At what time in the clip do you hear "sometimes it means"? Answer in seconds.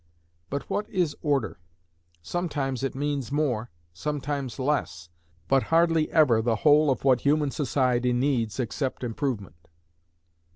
2.23-3.31